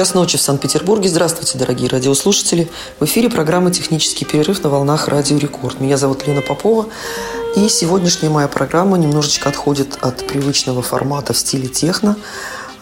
Час 0.00 0.14
ночи 0.14 0.38
в 0.38 0.40
Санкт-Петербурге. 0.40 1.10
Здравствуйте, 1.10 1.58
дорогие 1.58 1.86
радиослушатели. 1.90 2.70
В 3.00 3.04
эфире 3.04 3.28
программа 3.28 3.70
«Технический 3.70 4.24
перерыв» 4.24 4.62
на 4.64 4.70
волнах 4.70 5.08
Радио 5.08 5.36
Рекорд. 5.36 5.78
Меня 5.78 5.98
зовут 5.98 6.26
Лена 6.26 6.40
Попова. 6.40 6.86
И 7.54 7.68
сегодняшняя 7.68 8.30
моя 8.30 8.48
программа 8.48 8.96
немножечко 8.96 9.50
отходит 9.50 9.98
от 10.00 10.26
привычного 10.26 10.80
формата 10.80 11.34
в 11.34 11.36
стиле 11.36 11.68
техно, 11.68 12.16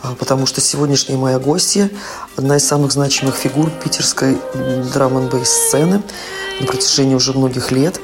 а, 0.00 0.14
потому 0.14 0.46
что 0.46 0.60
сегодняшняя 0.60 1.16
моя 1.16 1.40
гостья– 1.40 1.90
одна 2.36 2.58
из 2.58 2.64
самых 2.64 2.92
значимых 2.92 3.34
фигур 3.34 3.68
питерской 3.82 4.38
драм 4.94 5.18
н 5.18 5.44
сцены 5.44 6.04
на 6.60 6.66
протяжении 6.68 7.16
уже 7.16 7.32
многих 7.32 7.72
лет. 7.72 8.00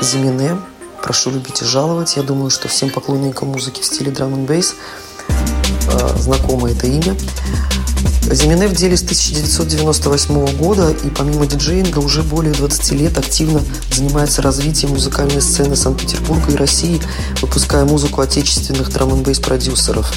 Зимине. 0.00 0.56
Прошу 1.02 1.32
любить 1.32 1.62
и 1.62 1.64
жаловать. 1.64 2.14
Я 2.14 2.22
думаю, 2.22 2.50
что 2.50 2.68
всем 2.68 2.90
поклонникам 2.90 3.48
музыки 3.48 3.80
в 3.80 3.84
стиле 3.84 4.12
драм 4.12 4.32
н 4.32 4.62
а, 5.88 6.16
знакомо 6.16 6.70
это 6.70 6.86
имя. 6.86 7.16
Зимине 8.32 8.68
в 8.68 8.72
деле 8.74 8.96
с 8.96 9.02
1998 9.02 10.56
года 10.56 10.90
и 10.90 11.08
помимо 11.10 11.46
диджеинга 11.46 11.98
уже 11.98 12.22
более 12.22 12.54
20 12.54 12.92
лет 12.92 13.18
активно 13.18 13.60
занимается 13.92 14.40
развитием 14.40 14.92
музыкальной 14.92 15.42
сцены 15.42 15.74
Санкт-Петербурга 15.74 16.52
и 16.52 16.56
России, 16.56 17.00
выпуская 17.40 17.84
музыку 17.84 18.20
отечественных 18.20 18.92
драм 18.92 19.10
н 19.10 19.24
продюсеров. 19.24 20.12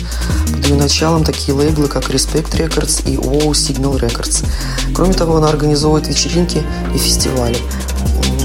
Под 0.51 0.65
ее 0.67 0.75
началом 0.75 1.23
такие 1.23 1.57
лейблы, 1.57 1.87
как 1.87 2.09
Respect 2.09 2.51
Records 2.51 3.09
и 3.11 3.15
Wow 3.15 3.51
Signal 3.51 3.99
Records. 3.99 4.45
Кроме 4.93 5.13
того, 5.13 5.37
она 5.37 5.49
организовывает 5.49 6.07
вечеринки 6.07 6.61
и 6.93 6.97
фестивали. 6.99 7.57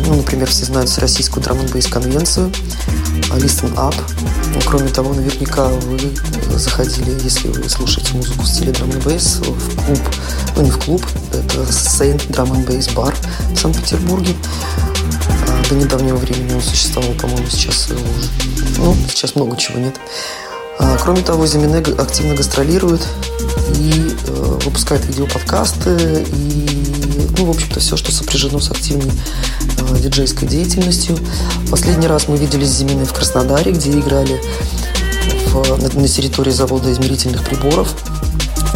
Ну, 0.06 0.14
например, 0.16 0.48
все 0.48 0.64
знают 0.64 0.96
российскую 0.98 1.42
драм 1.42 1.58
н 1.58 1.68
конвенцию 1.82 2.50
Listen 3.30 3.74
Up. 3.76 3.94
Кроме 4.66 4.88
того, 4.88 5.14
наверняка 5.14 5.66
вы 5.68 5.98
заходили, 6.58 7.18
если 7.22 7.48
вы 7.48 7.68
слушаете 7.68 8.14
музыку 8.14 8.42
в 8.42 8.48
стиле 8.48 8.72
драм 8.72 8.90
н 8.90 9.00
в 9.00 9.76
клуб, 9.76 10.00
ну 10.56 10.62
не 10.62 10.70
в 10.70 10.78
клуб, 10.78 11.06
это 11.32 11.60
Saint 11.70 12.26
Drum 12.28 12.50
and 12.52 12.66
Bass 12.66 12.94
Bar 12.94 13.14
в 13.52 13.58
Санкт-Петербурге. 13.58 14.34
А, 15.46 15.68
до 15.68 15.74
недавнего 15.74 16.16
времени 16.16 16.54
он 16.54 16.62
существовал, 16.62 17.12
по-моему, 17.12 17.46
сейчас 17.50 17.88
уже, 17.90 18.28
ну, 18.78 18.96
сейчас 19.08 19.34
много 19.34 19.56
чего 19.56 19.78
нет. 19.78 19.96
А, 20.78 20.96
кроме 21.02 21.22
того, 21.22 21.46
Зимине 21.46 21.78
активно 21.78 22.34
гастролирует 22.34 23.06
и 23.74 24.16
э, 24.26 24.58
выпускает 24.64 25.04
видеоподкасты 25.06 26.24
и, 26.26 26.97
ну, 27.36 27.44
в 27.44 27.50
общем-то, 27.50 27.80
все, 27.80 27.96
что 27.96 28.12
сопряжено 28.12 28.60
с 28.60 28.70
активной 28.70 29.10
э, 29.10 29.98
диджейской 30.00 30.48
деятельностью. 30.48 31.18
Последний 31.70 32.06
раз 32.06 32.28
мы 32.28 32.36
виделись 32.36 32.68
с 32.68 32.78
Зиминой 32.78 33.04
в 33.04 33.12
Краснодаре, 33.12 33.72
где 33.72 33.90
играли 33.90 34.40
в, 35.46 35.82
на, 35.82 36.00
на 36.00 36.08
территории 36.08 36.50
завода 36.50 36.92
измерительных 36.92 37.44
приборов 37.44 37.94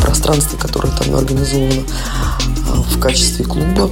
пространстве, 0.03 0.59
которое 0.59 0.91
там 0.91 1.15
организовано 1.15 1.83
а, 2.69 2.83
в 2.83 2.99
качестве 2.99 3.45
клуба, 3.45 3.91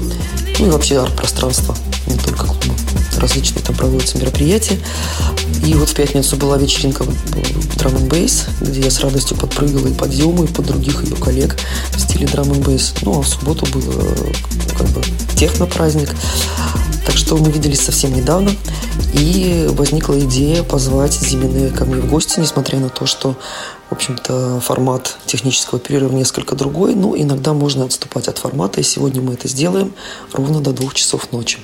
ну 0.58 0.66
и 0.66 0.70
вообще 0.70 1.00
арт-пространство, 1.00 1.74
не 2.06 2.16
только. 2.16 2.49
Различные 3.20 3.62
там 3.62 3.76
проводятся 3.76 4.18
мероприятия. 4.18 4.78
И 5.64 5.74
вот 5.74 5.90
в 5.90 5.94
пятницу 5.94 6.36
была 6.36 6.56
вечеринка 6.56 7.04
драм 7.76 7.94
н 7.94 8.08
бейс, 8.08 8.46
где 8.60 8.80
я 8.80 8.90
с 8.90 9.00
радостью 9.00 9.36
подпрыгала 9.36 9.88
и 9.88 9.92
подъемы, 9.92 10.46
и 10.46 10.48
под 10.48 10.66
других 10.66 11.04
ее 11.04 11.16
коллег 11.16 11.56
в 11.92 12.00
стиле 12.00 12.26
драм 12.26 12.50
н 12.50 12.60
бейс. 12.60 12.94
Ну, 13.02 13.18
а 13.18 13.22
в 13.22 13.28
субботу 13.28 13.66
был 13.72 13.82
как 14.76 14.88
бы 14.88 15.02
техно-праздник. 15.36 16.14
Так 17.04 17.16
что 17.16 17.36
мы 17.36 17.50
виделись 17.50 17.80
совсем 17.80 18.14
недавно. 18.14 18.52
И 19.12 19.66
возникла 19.70 20.18
идея 20.20 20.62
позвать 20.62 21.12
Зимины 21.12 21.70
ко 21.70 21.84
мне 21.84 22.00
в 22.00 22.08
гости, 22.08 22.40
несмотря 22.40 22.78
на 22.78 22.88
то, 22.88 23.06
что 23.06 23.36
в 23.90 23.92
общем-то, 23.92 24.60
формат 24.60 25.18
технического 25.26 25.80
перерыва 25.80 26.12
несколько 26.12 26.54
другой, 26.54 26.94
но 26.94 27.16
иногда 27.16 27.52
можно 27.52 27.84
отступать 27.84 28.28
от 28.28 28.38
формата, 28.38 28.80
и 28.80 28.84
сегодня 28.84 29.20
мы 29.20 29.34
это 29.34 29.48
сделаем 29.48 29.92
ровно 30.32 30.60
до 30.60 30.72
двух 30.72 30.94
часов 30.94 31.32
ночи. 31.32 31.58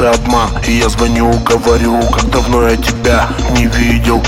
И 0.00 0.04
обман. 0.04 0.50
И 0.66 0.72
я 0.72 0.88
звоню, 0.88 1.32
говорю, 1.44 2.00
как 2.10 2.30
давно 2.30 2.68
я 2.68 2.76
тебя 2.76 3.28
не 3.52 3.66
видел. 3.66 4.22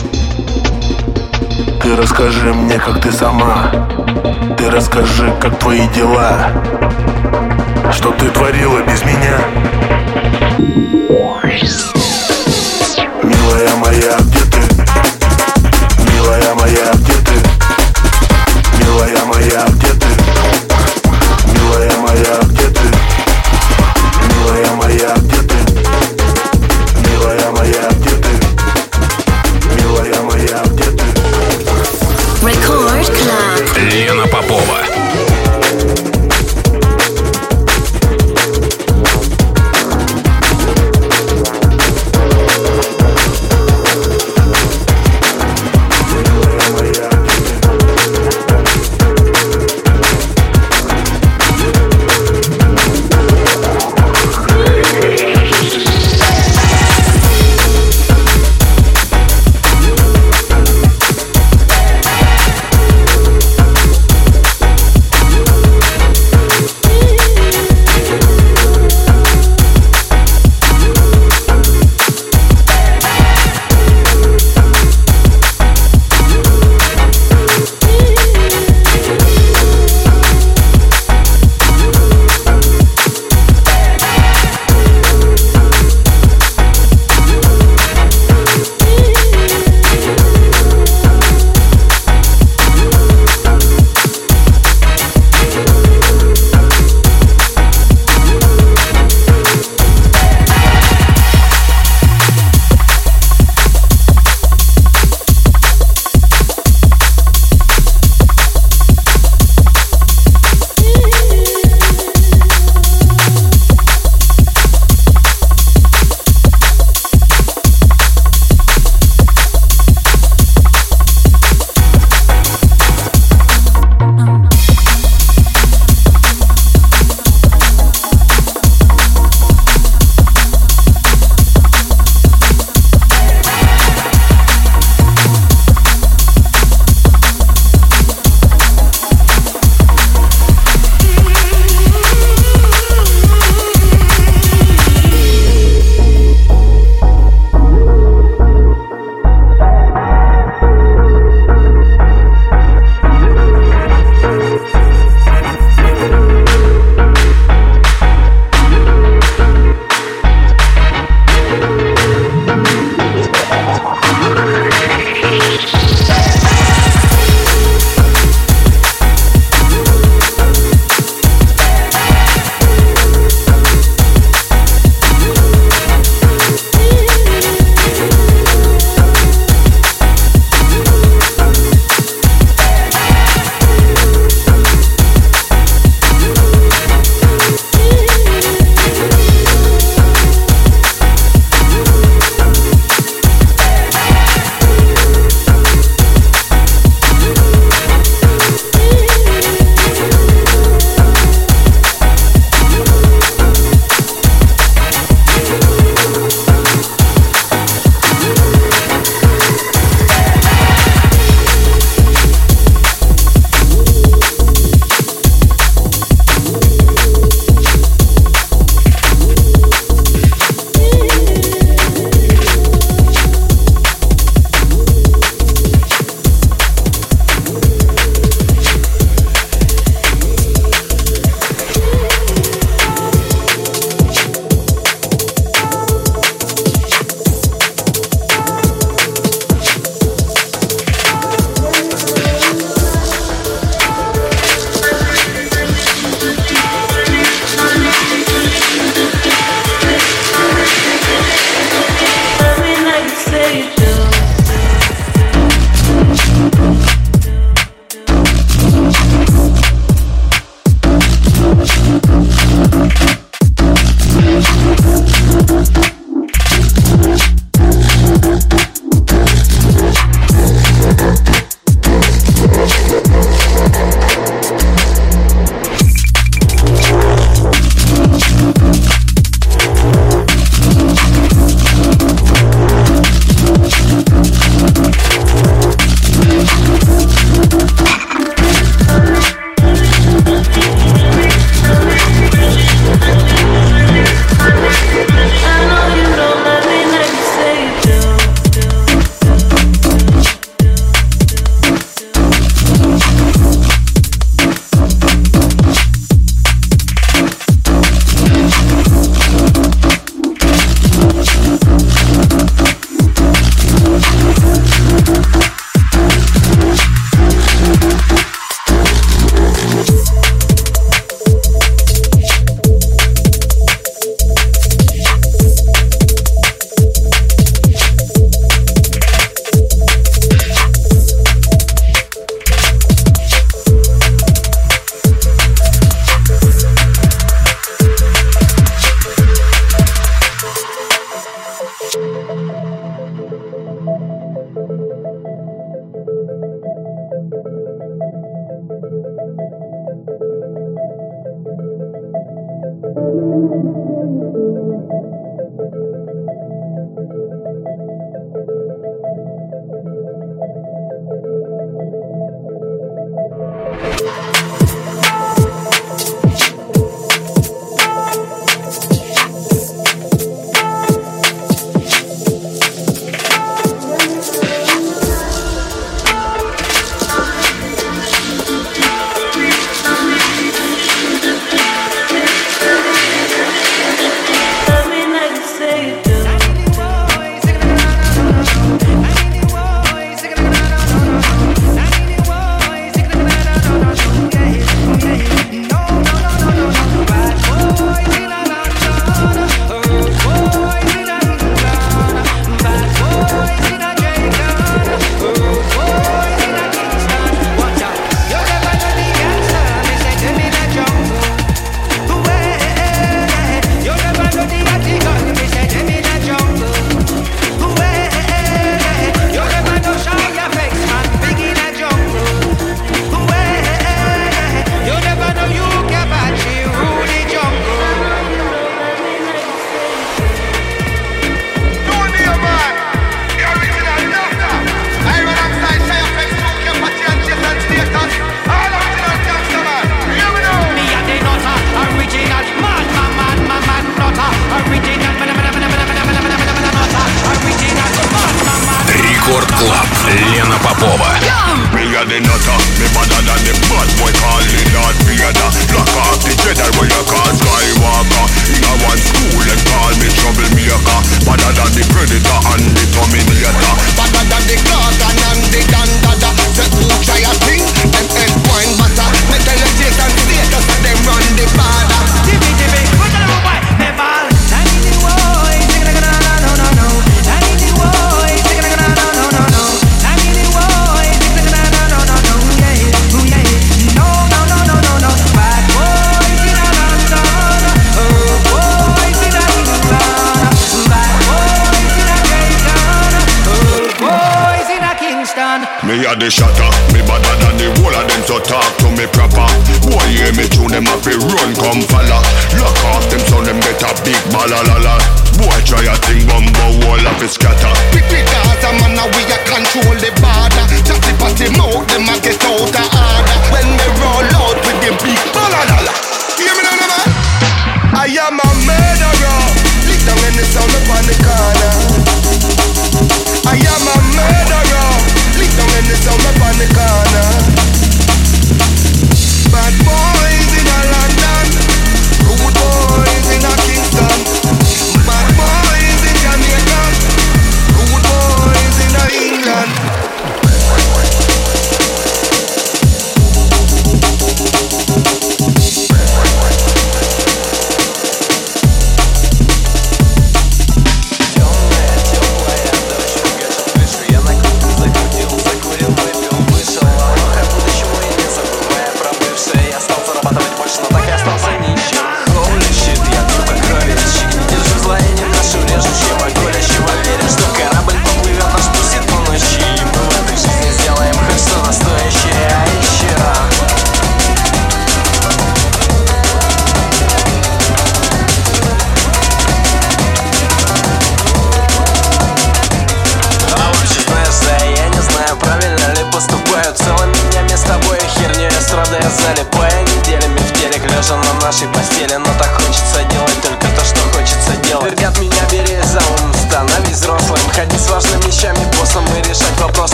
Ты 1.82 1.96
расскажи 1.96 2.52
мне, 2.52 2.78
как 2.78 3.00
ты 3.00 3.12
сама. 3.12 3.70
Ты 4.56 4.70
расскажи, 4.70 5.32
как 5.40 5.58
твои 5.58 5.86
дела. 5.88 6.50
Что 7.92 8.12
ты 8.12 8.28
творила 8.30 8.80
без 8.82 9.04
меня 9.04 9.99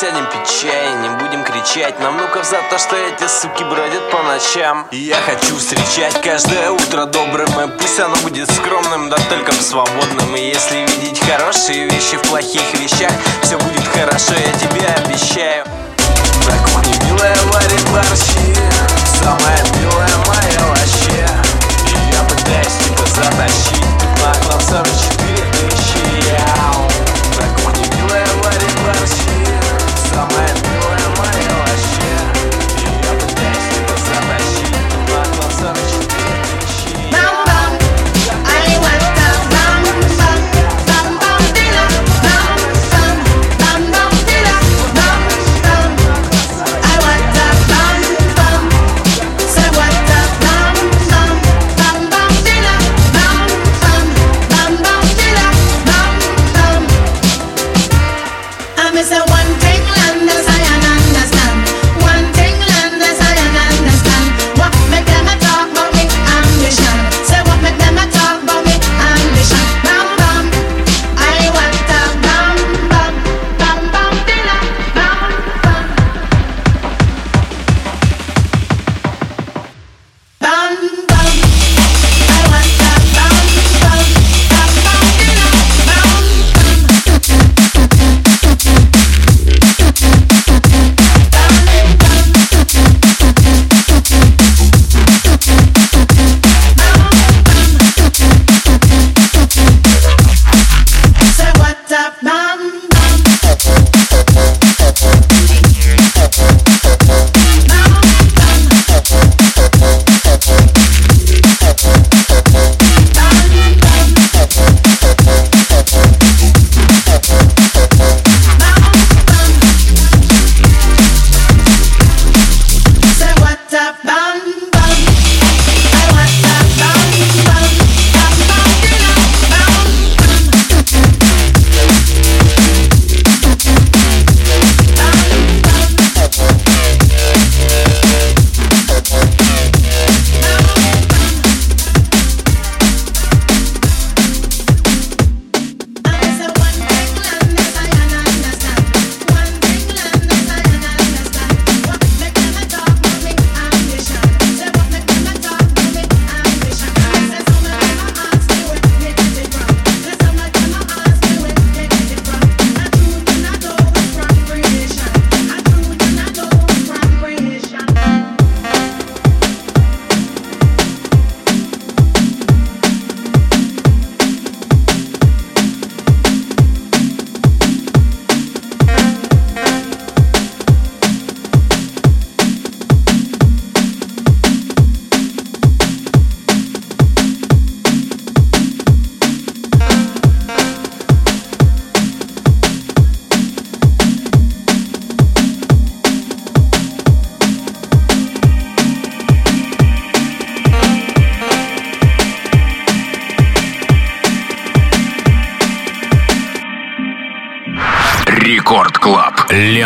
сядем 0.00 0.26
пить 0.26 0.46
чай, 0.46 0.94
не 1.02 1.08
будем 1.18 1.42
кричать. 1.42 1.98
На 1.98 2.12
внуков 2.12 2.44
за 2.44 2.58
то, 2.70 2.78
что 2.78 2.94
эти 2.94 3.26
суки 3.26 3.64
бродят 3.64 4.10
по 4.12 4.22
ночам. 4.22 4.86
И 4.92 4.96
я 4.96 5.16
хочу 5.16 5.56
встречать 5.56 6.20
каждое 6.22 6.70
утро 6.70 7.06
добрым 7.06 7.48
И 7.60 7.78
пусть 7.78 7.98
оно 7.98 8.14
будет 8.18 8.48
скромным, 8.48 9.10
да 9.10 9.16
только 9.28 9.52
свободным. 9.52 10.36
И 10.36 10.40
если 10.40 10.86
видеть 10.86 11.20
хорошие 11.20 11.88
вещи 11.88 12.16
в 12.16 12.22
плохих 12.28 12.74
вещах 12.74 13.10
Все 13.42 13.58
будет 13.58 13.88
хорошо, 13.88 14.34
я 14.34 14.52
тебе 14.60 14.86
обещаю. 14.86 15.64
На 16.46 16.56
кухне 16.68 16.94
белая 17.08 17.36
варит 17.52 17.84
борщи 17.90 18.54
Самая 19.20 19.64
белая 19.80 20.16
моя 20.28 20.60
вообще. 20.68 21.26
И 21.86 22.14
я 22.14 22.22
пытаюсь 22.22 22.76
тебя 22.84 23.04
затащить. 23.06 23.77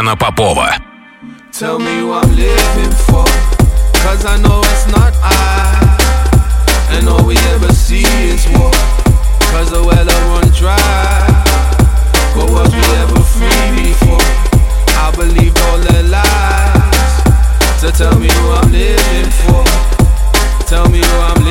Елена 0.02 0.16
Попова. 0.16 0.74
Tell 1.52 1.78
me 1.78 2.02
what 2.02 2.24
I'm 2.24 2.34
living 2.34 2.90
for, 3.06 3.24
cause 4.02 4.24
I 4.26 4.36
know 4.42 4.60
it's 4.72 4.86
not 4.90 5.12
I. 5.22 5.96
And 6.90 7.08
all 7.08 7.24
we 7.24 7.36
ever 7.54 7.72
see 7.72 8.02
is 8.02 8.44
war, 8.48 8.72
cause 9.52 9.70
the 9.70 9.80
well 9.80 10.06
run 10.30 10.48
dry. 10.58 10.76
But 12.34 12.50
was 12.50 12.74
we 12.74 12.84
ever 13.02 13.20
free 13.34 13.70
before? 13.78 14.26
I 15.04 15.12
believed 15.14 15.58
all 15.66 15.78
their 15.78 16.02
lies. 16.02 17.12
So 17.80 17.90
tell 17.90 18.18
me 18.18 18.26
who 18.26 18.44
I'm 18.58 18.72
living 18.72 19.30
for, 19.42 19.62
tell 20.66 20.88
me 20.88 20.98
who 20.98 21.16
I'm 21.30 21.41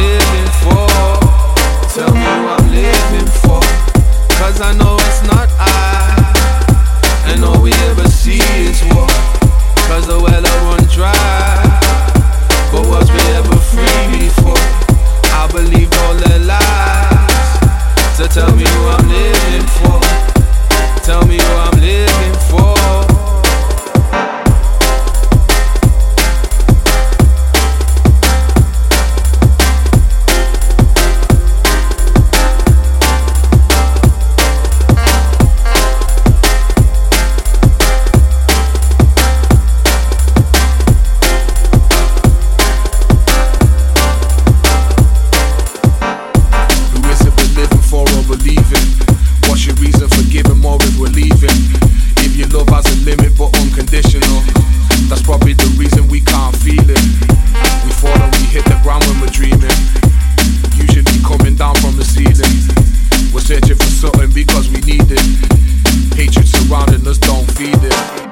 something 64.01 64.31
because 64.31 64.67
we 64.69 64.81
need 64.81 65.05
it. 65.11 66.15
Hatred 66.15 66.47
surrounding 66.47 67.07
us, 67.07 67.19
don't 67.19 67.45
feed 67.51 67.77
it. 67.83 68.30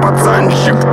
пацанчик. 0.00 0.91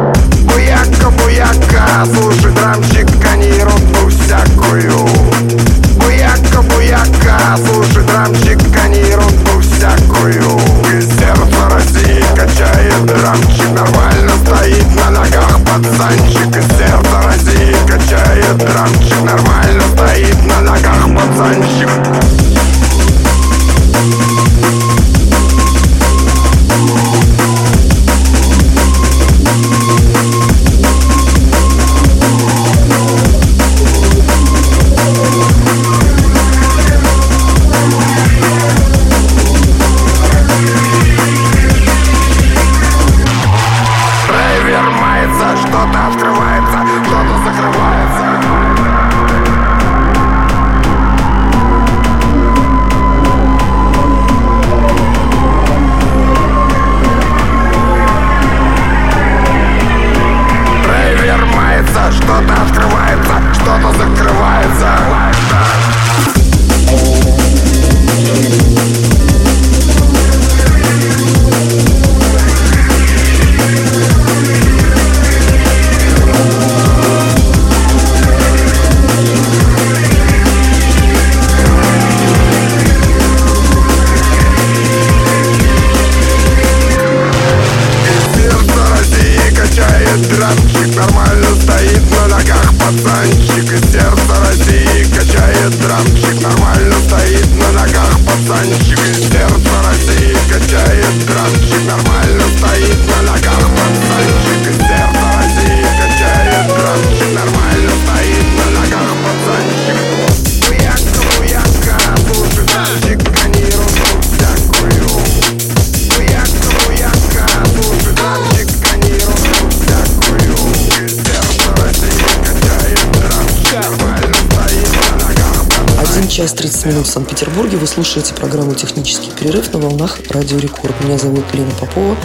Час 126.40 126.54
30 126.54 126.86
минут 126.86 127.06
в 127.06 127.12
Санкт-Петербурге. 127.12 127.76
Вы 127.76 127.86
слушаете 127.86 128.34
программу 128.34 128.74
«Технический 128.74 129.30
перерыв» 129.30 129.74
на 129.74 129.80
волнах 129.80 130.20
«Радио 130.30 130.58
Рекорд». 130.58 130.96
Меня 131.04 131.18
зовут 131.18 131.44
Лена 131.52 131.72
Попова. 131.78 132.16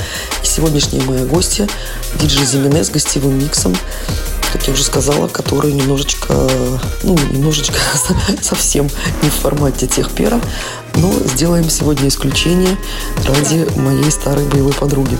И 0.40 0.46
сегодняшняя 0.46 1.02
моя 1.02 1.24
гостья– 1.24 1.66
диджей 2.20 2.46
Зимине 2.46 2.84
с 2.84 2.90
гостевым 2.90 3.36
миксом, 3.36 3.74
как 4.52 4.68
я 4.68 4.72
уже 4.72 4.84
сказала, 4.84 5.26
который 5.26 5.72
немножечко, 5.72 6.32
ну, 7.02 7.18
немножечко 7.32 7.74
совсем 8.40 8.88
не 9.24 9.30
в 9.30 9.34
формате 9.34 9.88
техпера, 9.88 10.40
но 10.94 11.12
сделаем 11.34 11.68
сегодня 11.68 12.06
исключение 12.06 12.78
ради 13.26 13.66
моей 13.76 14.12
старой 14.12 14.44
боевой 14.44 14.74
подруги. 14.74 15.18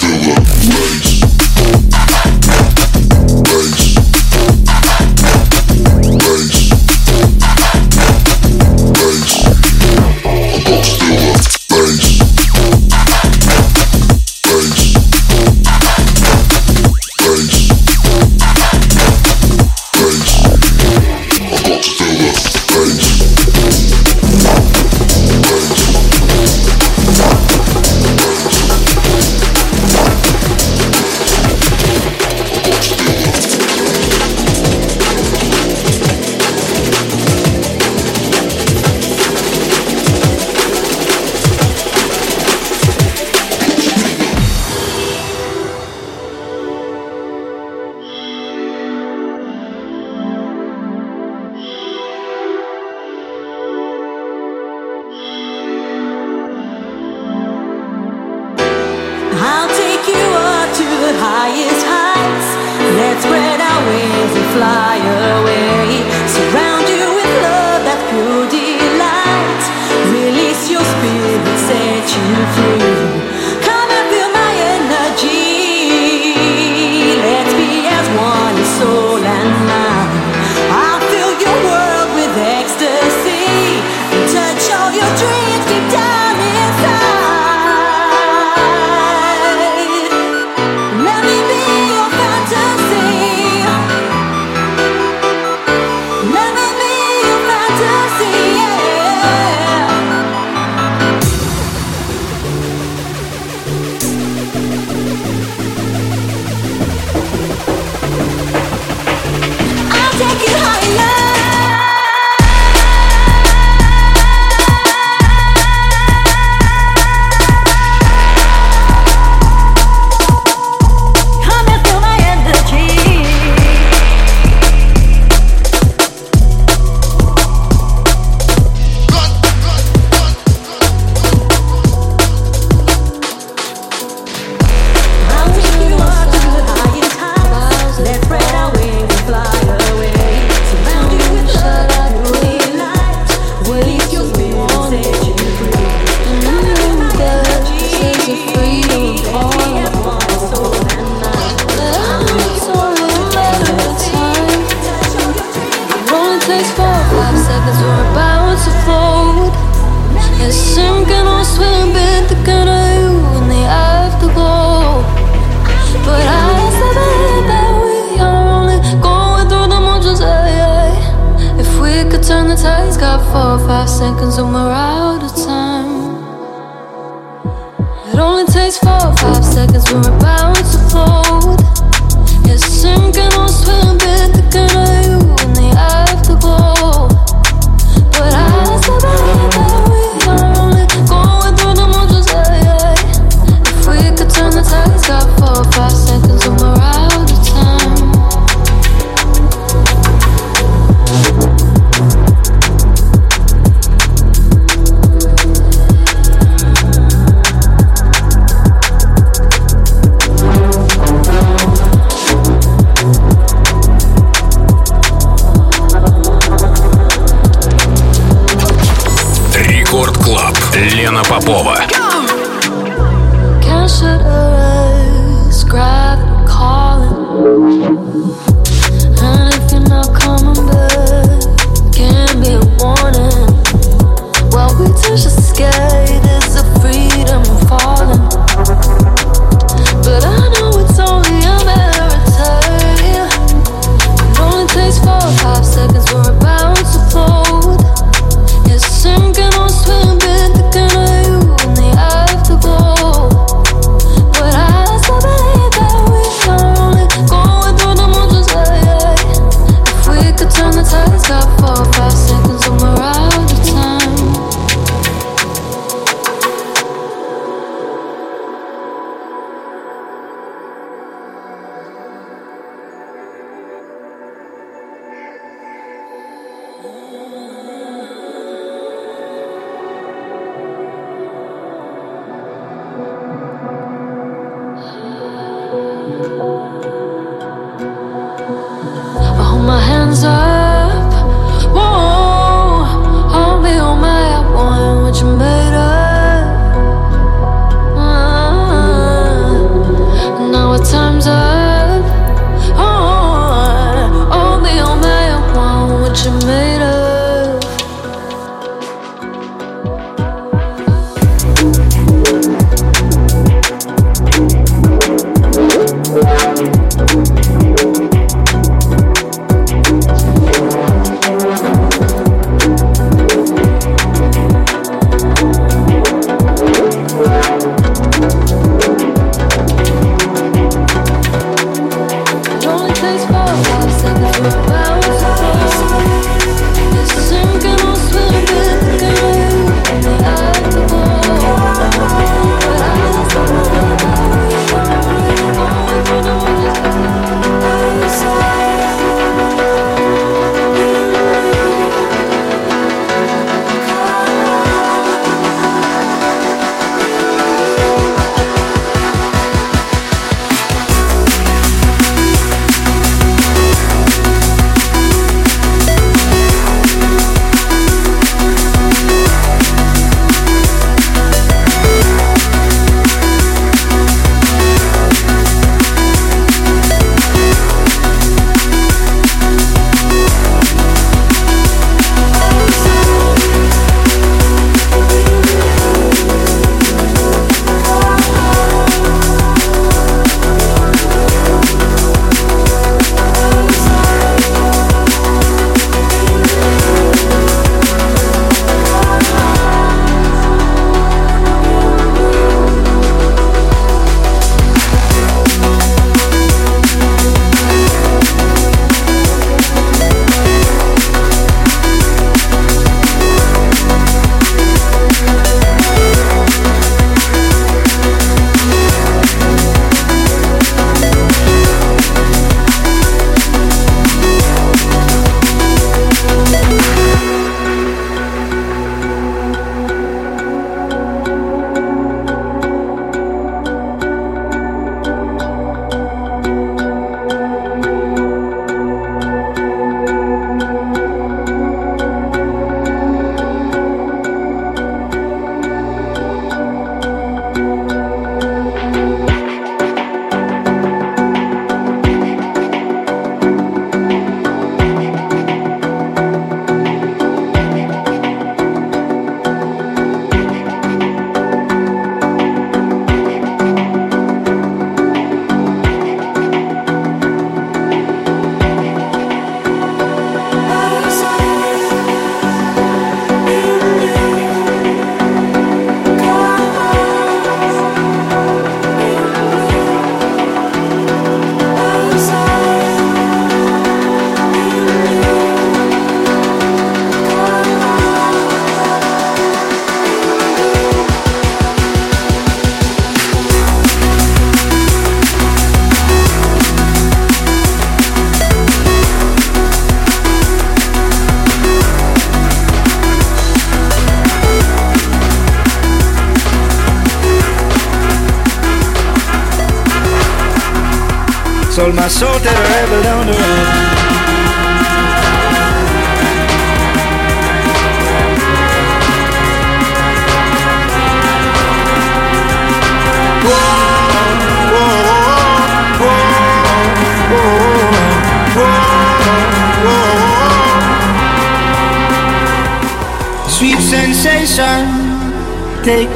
Still 0.00 0.14
a 0.14 0.34
waste. 0.34 1.09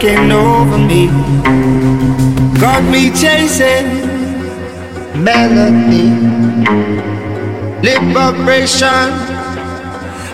Taking 0.04 0.32
over 0.32 0.78
me. 0.78 1.06
Got 2.60 2.82
me 2.92 3.10
chasing 3.10 3.88
melody. 5.24 6.08
Lip 7.86 8.02
vibration, 8.12 9.08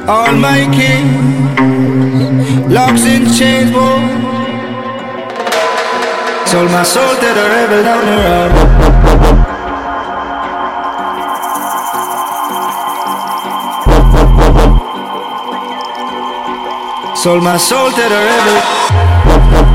all 0.08 0.32
my 0.46 0.60
king. 0.78 1.06
Locks 2.68 3.04
in 3.04 3.22
chains, 3.38 3.70
whoa. 3.70 3.98
Sold 6.46 6.70
my 6.72 6.82
soul 6.82 7.14
to 7.22 7.28
the 7.38 7.46
rebel 7.54 7.82
down 7.88 8.04
the 8.10 8.16
road. 8.26 8.52
Sold 17.16 17.42
my 17.44 17.56
soul 17.56 17.90
to 17.90 18.04
the 18.14 19.19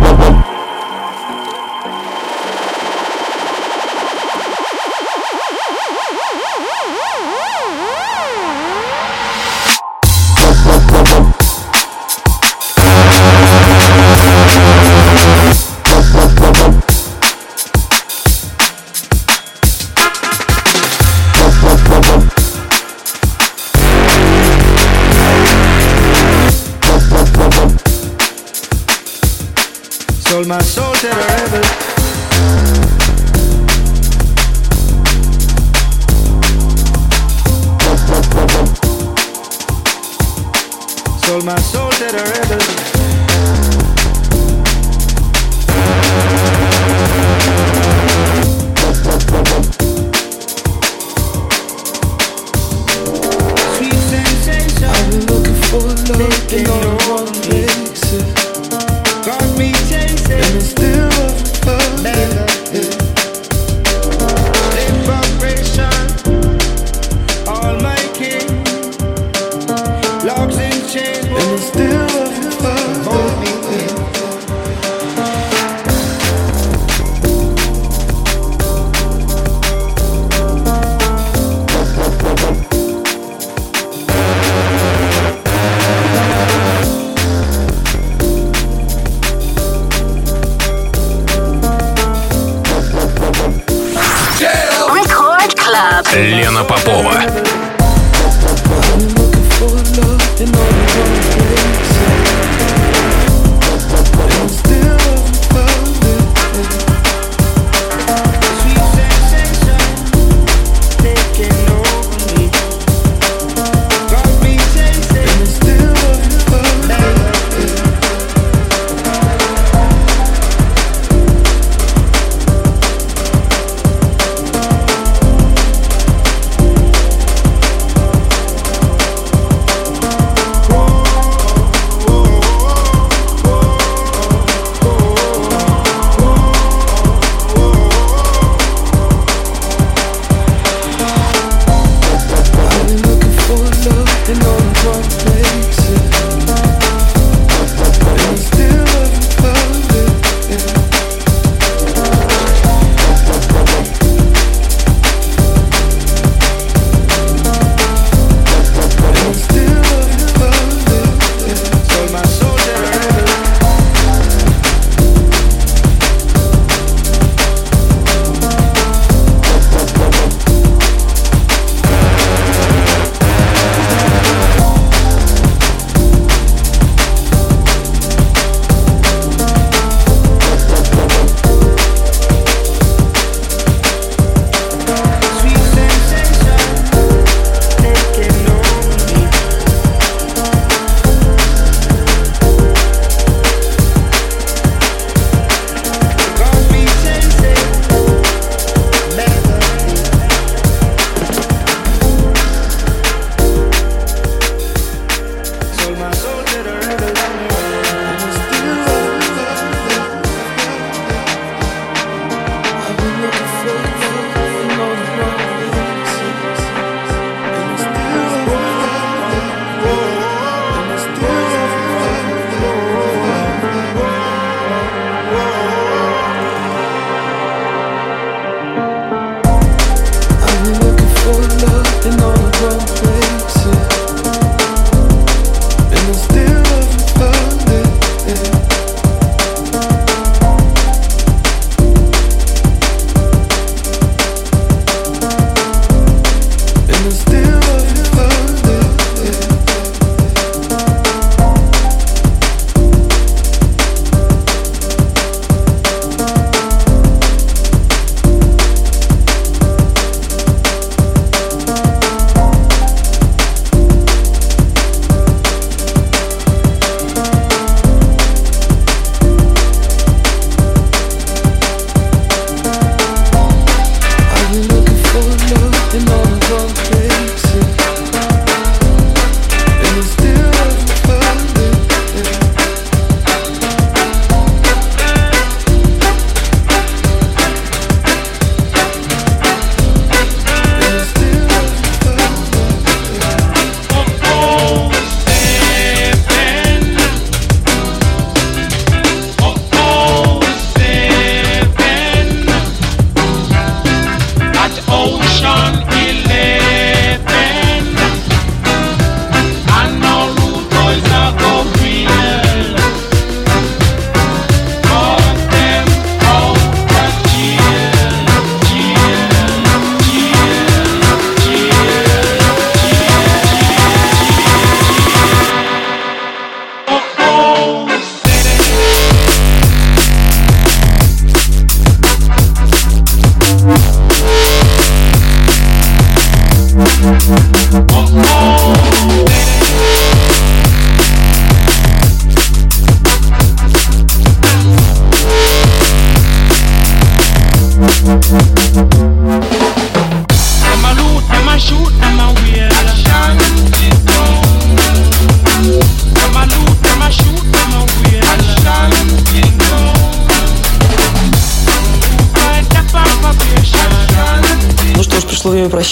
Whoa, 0.05 0.13
whoa. 0.17 0.54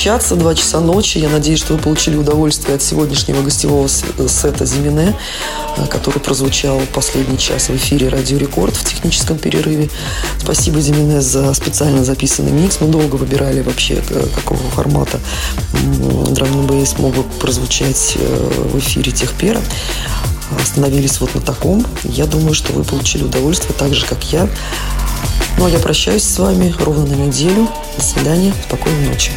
Прощаться. 0.04 0.36
Два 0.36 0.54
часа 0.54 0.82
ночи. 0.82 1.18
Я 1.18 1.30
надеюсь, 1.30 1.60
что 1.60 1.74
вы 1.74 1.80
получили 1.80 2.18
удовольствие 2.18 2.76
от 2.76 2.82
сегодняшнего 2.82 3.42
гостевого 3.42 3.88
с- 3.88 4.04
сета 4.28 4.66
Зимине, 4.66 5.16
э, 5.78 5.88
который 5.88 6.20
прозвучал 6.20 6.82
последний 6.94 7.38
час 7.38 7.70
в 7.70 7.76
эфире 7.78 8.10
Радио 8.10 8.38
Рекорд 8.38 8.76
в 8.76 8.84
техническом 8.84 9.38
перерыве. 9.38 9.90
Спасибо, 10.40 10.82
Зимине, 10.82 11.22
за 11.22 11.54
специально 11.54 12.04
записанный 12.04 12.52
микс. 12.52 12.82
Мы 12.82 12.88
долго 12.88 13.16
выбирали 13.16 13.62
вообще, 13.62 14.04
э, 14.10 14.26
какого 14.36 14.60
формата 14.76 15.22
драм 16.32 16.68
бейс 16.68 16.98
мог 16.98 17.16
бы 17.16 17.24
прозвучать 17.40 18.18
э, 18.20 18.70
в 18.74 18.80
эфире 18.80 19.14
Техпера. 19.14 19.62
Остановились 20.62 21.22
вот 21.22 21.34
на 21.34 21.40
таком. 21.40 21.86
Я 22.04 22.26
думаю, 22.26 22.54
что 22.54 22.74
вы 22.74 22.84
получили 22.84 23.24
удовольствие 23.24 23.74
так 23.78 23.94
же, 23.94 24.06
как 24.06 24.22
я. 24.34 24.50
Ну, 25.58 25.66
а 25.66 25.70
я 25.70 25.80
прощаюсь 25.80 26.24
с 26.24 26.40
вами 26.40 26.76
ровно 26.78 27.06
на 27.06 27.14
неделю. 27.14 27.70
До 27.98 28.04
свидания. 28.04 28.54
Спокойной 28.68 29.08
ночи. 29.08 29.32